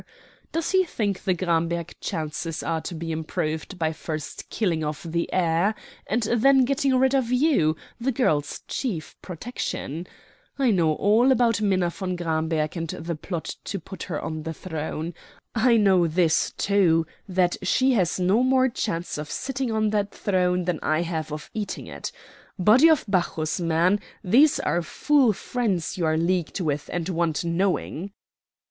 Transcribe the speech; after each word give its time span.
Does 0.51 0.71
he 0.71 0.83
think 0.83 1.25
the 1.25 1.35
Gramberg 1.35 1.93
chances 2.01 2.63
are 2.63 2.81
to 2.81 2.95
be 2.95 3.11
improved 3.11 3.77
by 3.77 3.93
first 3.93 4.49
killing 4.49 4.83
off 4.83 5.03
the 5.03 5.31
heir 5.31 5.75
and 6.07 6.23
then 6.23 6.65
getting 6.65 6.95
rid 6.95 7.13
of 7.13 7.31
you, 7.31 7.75
the 7.99 8.11
girl's 8.11 8.61
chief 8.67 9.15
protection? 9.21 10.07
I 10.57 10.71
know 10.71 10.93
all 10.93 11.31
about 11.31 11.61
Minna 11.61 11.91
von 11.91 12.15
Gramberg, 12.17 12.75
and 12.75 12.87
the 12.87 13.13
plot 13.15 13.57
to 13.65 13.79
put 13.79 14.01
her 14.01 14.19
on 14.19 14.41
the 14.41 14.55
throne. 14.55 15.13
I 15.53 15.77
know 15.77 16.07
this, 16.07 16.49
too, 16.57 17.05
that 17.27 17.57
she 17.61 17.91
has 17.91 18.19
no 18.19 18.41
more 18.41 18.69
chance 18.69 19.19
of 19.19 19.29
sitting 19.29 19.71
on 19.71 19.91
that 19.91 20.09
throne 20.15 20.65
than 20.65 20.79
I 20.81 21.03
have 21.03 21.31
of 21.31 21.51
eating 21.53 21.85
it. 21.85 22.11
Body 22.57 22.89
of 22.89 23.05
Bacchus, 23.07 23.59
man, 23.59 23.99
these 24.23 24.59
are 24.61 24.81
foul 24.81 25.31
fiends 25.31 25.95
you 25.95 26.07
are 26.07 26.17
leagued 26.17 26.59
with 26.59 26.89
and 26.91 27.07
want 27.07 27.45
knowing." 27.45 28.13